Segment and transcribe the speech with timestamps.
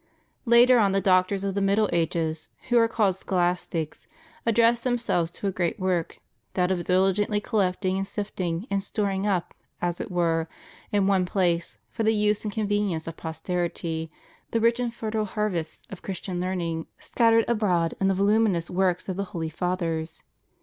[0.47, 4.07] Later on the doctors of the middle ages, who are called scholastics,
[4.47, 6.17] addressed themselves to a great work—
[6.55, 10.49] that of dihgently collecting, and sifting, and storing up, as it were,
[10.91, 14.09] in one place, for the use and convenience of posterity
[14.49, 19.17] the rich and fertile harvests of Christian learning scattered abroad in the voluminous works of
[19.17, 20.23] the holy Fathers.